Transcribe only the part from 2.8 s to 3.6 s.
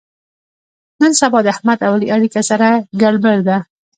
ګړبړ ده.